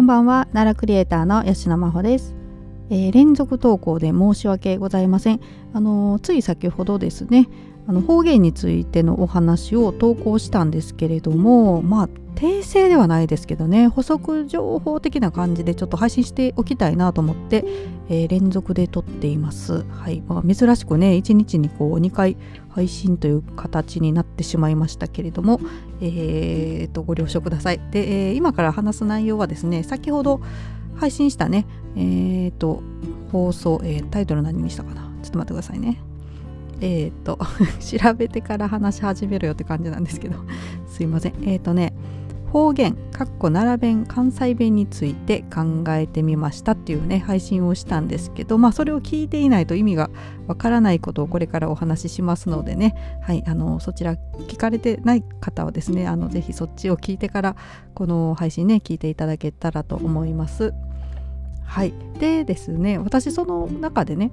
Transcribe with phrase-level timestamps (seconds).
[0.00, 0.46] こんばんは。
[0.54, 2.34] 奈良クリエイターの吉野真帆です、
[2.88, 5.40] えー連続投稿で申し訳ございません。
[5.74, 7.50] あのーつい先ほどですね
[7.90, 17.64] あの方言についてのお話を投稿したんですけれどもまあ訂正ではないですけどね補足情報的な感じでちょっと配信しておきたいなと思って、
[18.08, 19.84] えー連続で撮っています。
[19.88, 22.36] はいまあ、珍しくね1日にこう2回
[22.68, 25.58] 配信という形になってしまいましたけれども、
[26.00, 27.80] えーとご了承ください。
[27.90, 30.40] で、えー今から話す内容はですね先ほど
[30.94, 31.66] 配信したね
[31.96, 32.84] えーと
[33.32, 35.10] 放送、えータイトル何にしたかな？
[35.24, 36.00] ちょっと待ってくださいね。
[36.80, 37.38] えーと
[37.80, 40.36] 調べてから話し始めるよって感じなんですけど
[40.88, 41.34] すいません。
[41.42, 41.92] えーとね
[42.50, 50.10] 方言かっこ奈良弁関西弁について考えてみましたっていうね配信をしたんですけどまあそれを聞いていないと意味が
[50.48, 54.16] わからないことをこれからお話ししますのでねはいあのそちら
[54.48, 57.56] 聞かれてない方はですねあのぜひそっちを聞いてから
[57.94, 60.74] この配信ね聞いていただけたらと思います
[61.62, 64.32] はいでですね私その中でね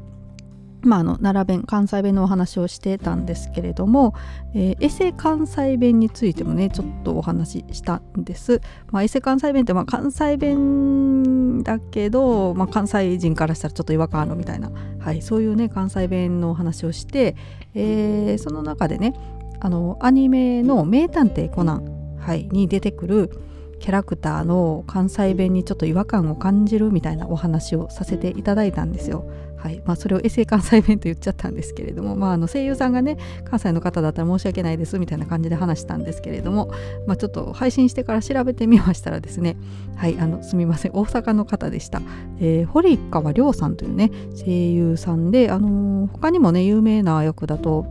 [0.81, 4.13] まあ、あの奈良弁関西弁のお話をしてたんですけれども、
[4.53, 8.61] えーエセ関西弁についてもねちょっとお話ししたんです。
[8.91, 17.35] まあ、エセ関西弁ってまあ関西弁だけど、まあ、関西人からしたらちょっと違和感あるみたいな、はい、そういうね関西弁のお話をして、
[17.73, 19.13] えーその中でね
[19.59, 23.31] あのアニメの「名探偵コナン」はい、に出てくる
[23.79, 29.29] キャラクターの関西弁にちょっと違和感を感じるみたいなお話をさせていただいたんですよ。
[29.57, 29.81] はい。
[29.85, 36.71] まあ、それをエセ関西弁と言っちゃったんですけれども、まあ、あの声優さんがね関西の方だったら申し訳ないですみたいな感じで話したんですけれども、
[37.07, 39.57] まあ、ちょっと配信してから調べてみましたらですね
[39.95, 42.01] はいあのすみません大阪の方でした、
[42.39, 47.85] えー堀川亮さんというね声優さんで、あのー他にもね有名な役だと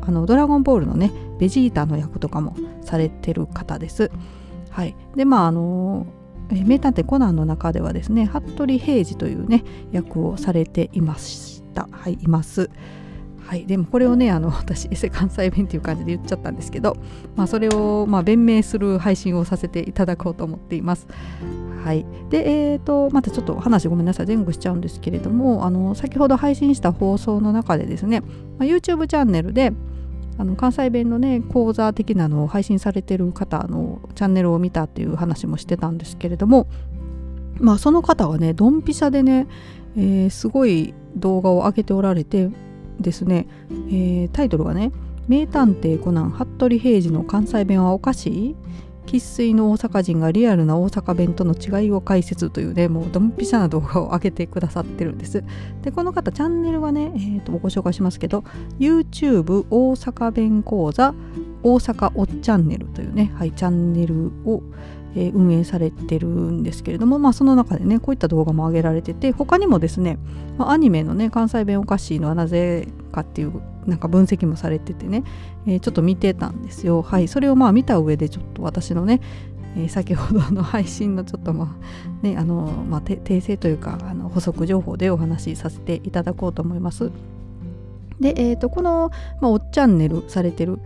[0.00, 4.10] あのドラゴンボールのねベジータの役とかもされてる方です。
[4.70, 6.19] はい、でまああのー
[6.64, 11.88] 名探偵コナンの中ではですね服部平次というね役をされていました。
[11.90, 12.70] はいいます。
[13.50, 16.96] はいでもこれをねあの 私エセ関西弁っていう感じで言っちゃったんですけど、
[17.34, 21.08] まあ、それをまあ弁明する配信をさせていただこうと思っています。
[21.84, 24.26] はいでえー、とまたちょっと話ごめんなさい。
[24.26, 28.26] 前後しちゃうんですけれどもあの先ほど配信した放送の中でですね、ま
[28.60, 29.72] あ、YouTube チャンネルで
[30.40, 36.66] あの関西弁のね講座的なのを配信されてる方のチャンネルを見たっていう話もしてたんですけれども
[37.58, 39.46] まあその方はねドンピシャでね、
[39.98, 42.48] えーすごい動画を上げておられて
[42.98, 44.92] ですね、えータイトルがね
[45.28, 48.56] 「名探偵コナン服部平次の関西弁はおかしい?」
[49.06, 55.42] 生粋の大阪人がリアルな大阪弁との違いを解説というねもうドンピシャな動画を上げてくださってるんです。
[55.82, 58.44] でこの方チャンネルはね、えーとご紹介しますけど
[58.78, 61.14] YouTube 大阪弁講座
[61.62, 64.62] 大阪おっチャンネルというね、はい、チャンネルを、
[65.14, 70.18] えー運営されてるんですけれども、まあ、その中でねこういった動画も上げられてて他にもですね、
[70.56, 75.24] まあアニメのね関西弁おかしいのはなぜかっていうなんか分析もされててね、
[75.66, 77.02] えーちょっと見てたんですよ。
[77.02, 79.20] はいそれをまあ見た上でちょっと私のね、
[79.76, 81.76] えー先ほどの配信のちょっとま
[82.22, 87.10] あねあの、まあ、訂正というかあの補足情報でお話しさせていただこうと思います。
[88.20, 90.78] で、えー、とこの、まあ、おっチャンネルされてる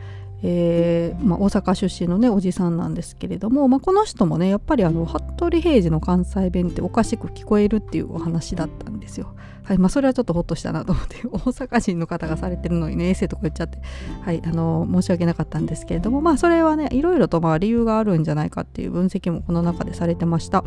[0.43, 9.35] えーまあ、大阪出身のねおじさんなんですけれども、まあ、この人もねやっぱりあの服部平次の関西弁っておかしく聞こえるっていうお話だったんですよ。
[9.65, 13.79] はいまあ、それはちょっとホッとしたなと思って 大阪人の方がされてるのにねエッセイとか言っちゃって、
[14.21, 20.65] はい、あの申し訳なかったんですけれどもまあそれはねいろいろとまあ理由があるんじゃないかっていう分析もこの中でされてました。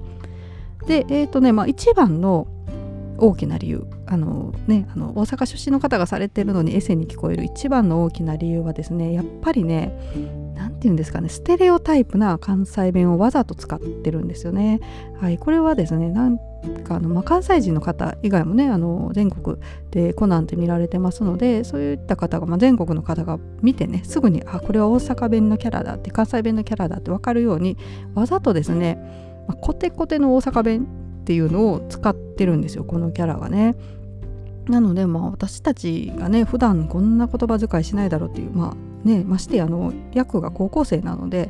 [0.87, 2.47] でえっ、とねまあ一番の
[3.17, 9.91] 大きな理由あの、ね、あの大阪出身の方がされてるのにエセに聞こえる一番の大きな理由はですねやっぱりね
[10.55, 14.79] 何て言うんですかねステレオタイプな関西弁をわざと使ってるんですよね。
[15.19, 16.37] はい、これはですねなん
[16.83, 19.57] かあの、まあ、関西人の方以外もねあの全国
[19.91, 27.77] でコナンって見られてますのでそういった方が、まあ、全国の方が見てねすぐにあこれは大阪弁のキャラだって関西弁のキャラだって分かるように
[28.15, 28.97] わざとですね、
[29.47, 30.87] まあ、コテコテの大阪弁
[31.27, 33.75] っていうのを使ってるんですよこのキャラがね。
[34.69, 41.49] なのでまあ私たちがね普段こんな言葉遣いしないだろうっていうまあねましてあの役が高校生なので、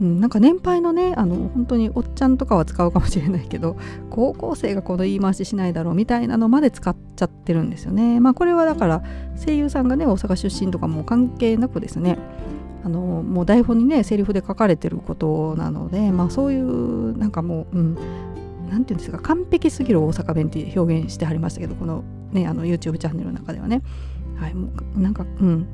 [0.00, 3.76] うん、なんか年配のねあの本当におっちゃんとかは使うかもしれないけど
[4.08, 8.20] 高校生がこの言い回ししないだろうみたいなのまで使っちゃってるんですよね。
[8.20, 9.02] まあこれはだから
[9.44, 12.18] 声優さんがね大阪出身とかも関係なくですね
[12.84, 17.98] あのもう台本にねセリフで書かれてることなのでまあそういうなんかもう、うん、
[18.72, 22.02] なんていうんですか完璧すぎる大阪弁って表現してはりましたけどこの
[22.32, 23.82] ねあの YouTube チャンネルの中ではね。
[24.36, 25.66] はいもうなんかうん。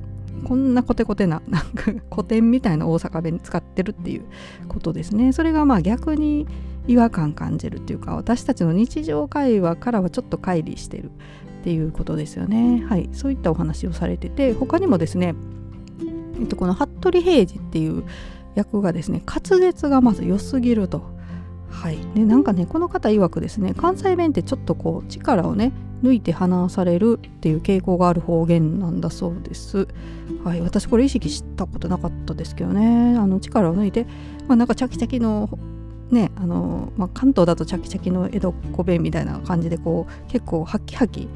[0.45, 4.23] こんなコテコテな なんか古典みたいな大阪弁使ってるっていう
[4.69, 5.33] ことですね。
[5.33, 6.47] それがまあ逆に
[6.87, 11.11] 違和感感じるっていうか私たちの日常会話からはちょっと乖離してるっ
[11.65, 12.85] ていうことですよね。
[12.89, 15.35] はいそういったお話をされてて他にもですね、
[16.41, 18.05] えっと、この服部平次っていう
[18.55, 21.18] 役がですね滑舌がまず良すぎると。
[21.70, 25.73] はい、でなんかねこの方曰くですね関西弁ってちょっとこう力をね
[26.03, 29.88] 抜いて話されるっていう傾向がある方言なんだそうです。
[30.44, 33.17] はい、私これ意識したことなかったですけどね。
[33.19, 34.06] あの力を抜いて、
[34.47, 35.50] まあ、なんかチャキチャキの
[36.11, 41.29] ねあの、まあ、関東だとチャキチャキの江戸っ子弁みたいな感じでこう結構ハキハキ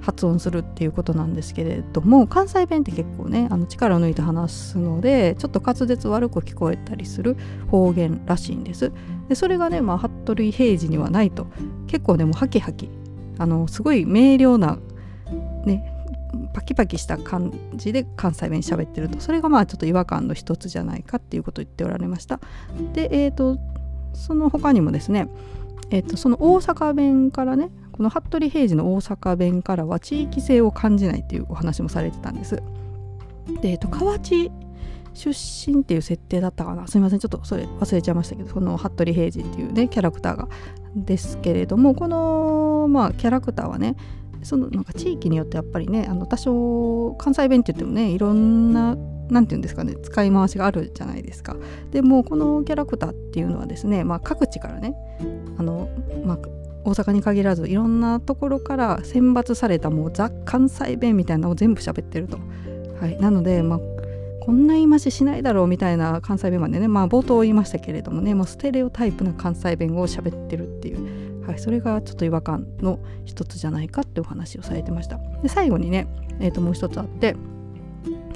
[0.00, 7.36] 発音するっていうことなんですけれども関西弁って結構ねあの力を抜いて話すのでちょっと滑舌悪く聞こえたりする
[7.70, 8.92] 方言らしいんです。
[9.28, 11.46] でそれがね、まあ、服部平次にはないと。
[11.86, 12.90] 結構でもうハキハキ。
[13.38, 14.78] あのすごい明瞭な
[15.64, 15.94] ね
[16.52, 19.20] パキパキした感じで関西弁喋ってると。
[19.20, 22.40] それがまあちょっと違和感の一つじゃないかっていうことを言っておられました。
[22.94, 23.58] でえっ、ー、と
[24.12, 25.28] その他にもですね
[25.90, 32.62] えっ、ー、とその大阪弁からねこの服部平次の大阪弁からは地域性を感じないっていうお話もされてたんです。
[33.60, 34.50] で、えっと、河内
[35.18, 36.86] 出身っていう設定だったかな。
[36.86, 40.48] すいませんちょっとそれ忘れちゃいましたけどその服部平次っていうねキャラクターが
[40.94, 43.96] ですけれどもこのまあキャラクターはね
[44.42, 48.96] そのなんか地域によってやっぱりねあの多少関西弁って言ってもねいろんな
[49.30, 51.56] 何て言うんですかね使い回しがあるじゃないですか。
[51.90, 54.94] でもこのキャラクターっていうのはですね、まあ、各地からね
[55.58, 55.88] あの、
[56.24, 56.38] まあ、
[56.84, 62.38] 大阪に限らずいろんなところから選抜されたもうザ・関西弁みたいなのを全部喋ってると。
[63.00, 63.80] はい、なので、まあ、
[64.40, 75.18] こんな言い回ししないだろうみたいな関西弁までね、まあ、冒頭言いましたけれどもねもうステレオタイプな関西弁を喋ってるっていう、はい、それがちょっと違和感の一つじゃないかってお話をされてました。
[75.42, 76.06] で最後にね、
[76.40, 77.36] えー、ともう一つあって、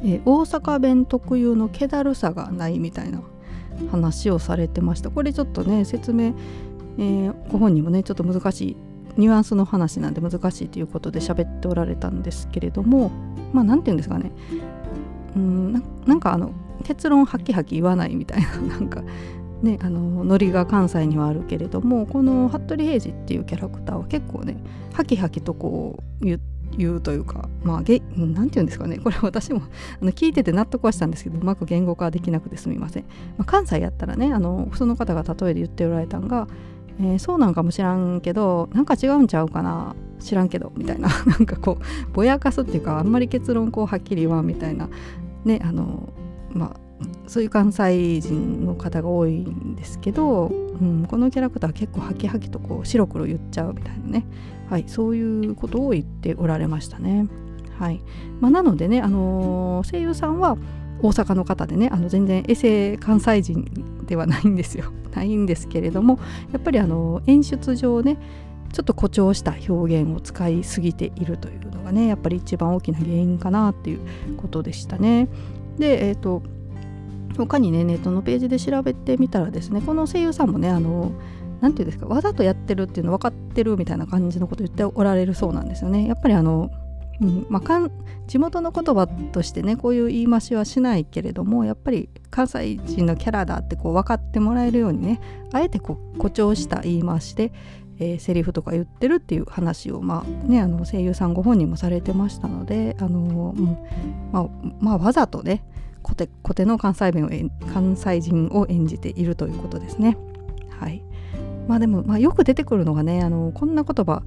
[0.03, 3.23] えー、大阪弁特有の気だるさがないみたいな
[3.91, 5.11] 話をされてました。
[5.11, 6.35] これちょっとね説明
[6.99, 8.77] えー、ご本人もねちょっと難しい
[9.17, 13.11] ニュアンスの話なんで難しいということで喋っておられたんですけれども
[13.53, 14.33] まあ何て言うんですかね。
[15.37, 15.73] うん
[16.07, 16.53] なんかあの
[16.85, 19.03] 結論ハキハキ言わないみたいな なんか
[19.63, 24.57] ねあのノリが関西にはあるけれどもこの服部平次っていうキャラクターは結構ね
[24.93, 26.41] ハキハキとこう言
[26.77, 29.61] 言うというかまあげなんて言うんですかねこれ私も
[30.01, 33.03] あの聞いてて納得はしたんですけどうまく言語化できなくてすみません、
[33.37, 36.49] まあ、関西やったらねあのその方が例えで言っておられたんが
[37.01, 44.89] えー、そうなんかもしらんけどなんか違うんちゃうかな知らんけどみたいな なんかこうぼやかすっていうかあんまり結論こうはっきり言わんみたいな
[45.45, 46.13] ねあの
[46.53, 46.81] まあ
[47.27, 54.25] そういう関西人の方が多いんですけど、うん、このキャラクター結構ハキハキとこう白黒言っちゃうみたいなね、
[54.69, 57.27] はい、そういうことを言っておられましたね。
[57.79, 58.01] はい。
[58.41, 60.57] まあ、なのでね、あのー、声優さんは
[61.01, 64.93] 大阪の方でねあの全然エセ関西人ではないんですよ。
[65.15, 66.19] ないんですけれども
[66.53, 68.17] やっぱりあの演出上ね
[68.73, 74.01] ちょっと誇張した表現を使いすぎているというねやっぱり一番大きな原因かなっていう
[74.37, 75.29] ことでしたね。
[75.79, 76.43] でえ、ー、と
[77.37, 81.13] 他にねネットのページで調べてみたらですねこの声優さんもねあの
[81.61, 86.07] 何て言うんですかわざとやってるっていうの分かってるみたいな感じのこと言っておられるそうなんですよね。
[86.07, 86.71] やっぱりあの
[87.21, 87.91] うんまあ、
[88.27, 95.21] 地元の言葉としてねこういう言い回しはしないけれどもやっぱり関西人のキャラだってこう分かってもらえるようにね
[95.53, 97.53] あえてこう誇張した言い回しで、
[97.99, 103.79] えー、セリフとか言ってるっていう話を、まあね、あの声優さんご本人もされてましたので、あのうん
[104.33, 104.49] まあ、
[104.81, 105.65] まあ、わざとね
[106.03, 110.17] コテコテの関西弁を関西人を演じているということですね。
[110.79, 111.03] はい
[111.69, 114.23] まあでも、まあ、よく出てくるのがねあのこんな言葉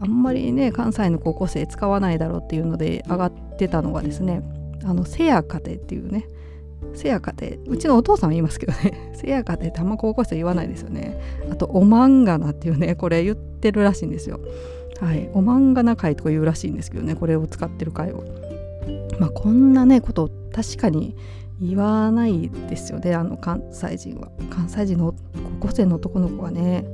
[0.00, 4.42] あんまりね関西の高校生使わないだろうっていうので上がってたのがですね
[4.84, 6.26] あのせやかてっていうね
[6.94, 9.12] せやかてうちのお父さんは言いますけどね。
[9.14, 11.18] せやかてってあんま高校生言わないですよね。
[11.50, 14.40] あとおまんがなっていうねこれ言ってるらしいんですよ。
[15.00, 15.28] はい。
[15.32, 18.24] おまんがな会とか言うらしいんですけどねこれを使ってる会を。
[19.18, 21.16] まあこんなねこと確かに
[21.60, 24.28] 言わないですよねあの関西人は。
[24.50, 25.14] 関西人の
[25.60, 26.84] 高校生の男の子はね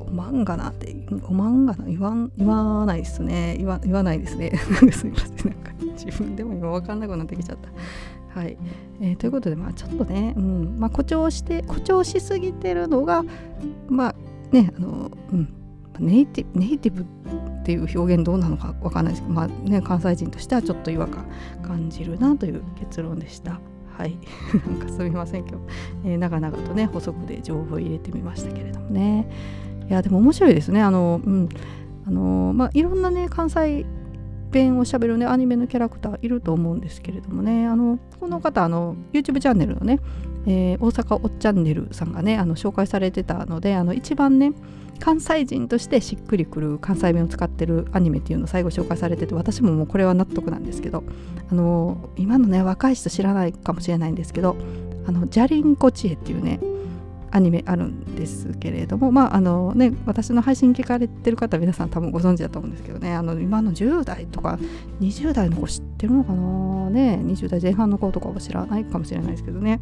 [0.00, 0.96] おまんがなって
[1.28, 3.56] おまんがな言わん言わないですね。
[3.58, 4.52] 言わ言わないですね。
[4.92, 5.52] すみません。
[5.52, 5.72] なんか
[6.04, 7.68] 自分でも今分かんなくなってきちゃった。
[8.28, 8.58] はい、
[9.00, 10.76] えー、ということでまあちょっとね、うん。
[10.78, 13.24] まあ、誇張して誇張しすぎてるのが
[13.88, 14.14] まあ
[14.52, 15.54] ねあのうん。
[15.98, 17.04] ネイティブネイティブっ
[17.64, 21.26] ていう表現どうなのか分かんないですけど、まあね、関西人としてはちょっと違和感
[21.62, 23.60] 感じるなという結論でした。
[23.96, 24.16] はい、
[24.64, 25.64] なんかすみません今日、
[26.04, 29.28] えー、長々とね補足で情報を入れてみましたけれどもね。
[29.88, 30.82] いやでも面白いですね。
[30.82, 31.48] あのうん。
[32.06, 33.84] あのまあいろんなね関西
[34.50, 37.66] 弁をしゃべるねアニメのキャラクターいると思うんですけれどもね。
[37.66, 40.00] あのこの方あの YouTube チャンネルのね、
[40.46, 44.52] えー、大阪おっチャンネルさんがねあの紹介されてたのであの一番ね
[45.00, 51.04] 関西人としてしっくりくる関西弁を使ってるアニメっていうのを最後紹介されてて私ももうこれは納得なんですけど
[51.50, 54.56] あの今のね若い人知らないかもしれないんですけど
[55.06, 56.60] あのジャリンコチエっていうね
[57.30, 63.14] アニメあるんですけれどもまああのね私の配信聞かれてる方皆さん多分ご存知だと思うんですけどね。
[63.14, 64.58] あの今の10代とか
[65.00, 66.90] 20代の子知ってるのかな？
[66.90, 69.80] ね20代前半の子とかは知らないかもしれないですけどね。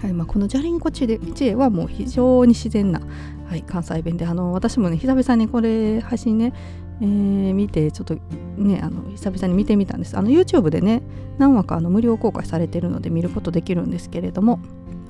[0.00, 1.08] はいまあ、このジャリンコチ
[1.40, 3.00] エはもう非常に自然な、
[3.48, 6.52] はい、関西弁であの私もね久々にこれ配信ね、
[7.00, 8.14] えー、見てちょっと
[8.56, 10.16] ねあの久々に見てみたんです。
[10.16, 11.02] あの YouTube でね
[11.38, 14.60] 何話かあの無料公開されてるので見ることできるんですけれども。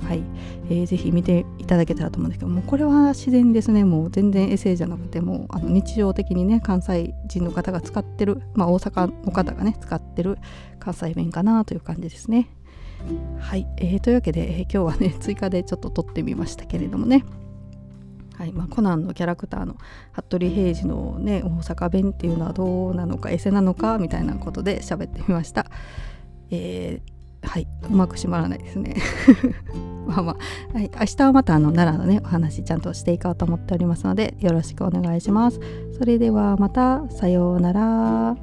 [0.05, 0.23] はい、
[0.71, 3.85] えー、ぜひ見ていただけたらと思うんですけどもこれは自然ですね。
[3.85, 10.39] もう全然エセじゃなくてもあの日常的にね関西人の方が使ってるまあ大阪の方がね使ってる
[10.79, 12.49] 関西弁かなという感じですね。
[13.39, 17.25] はい、えー、というわけで、えー、今日はね追加でちょっと撮ってみましたけれどもね。
[18.39, 19.77] はいまあ、コナンのキャラクターの
[20.13, 25.67] 服部平次のね大阪弁っていうのはどうなのかエセなのかみたいなことで喋ってみました。
[26.51, 28.97] えーはい、うまく閉まらないですね。
[30.07, 30.37] まあま
[30.73, 35.59] あ、はい、明日はまたあの奈良のねお話ちゃんとしていこうと思っておりますのでよろしくお願いします。
[35.99, 38.37] それではまたさようなら。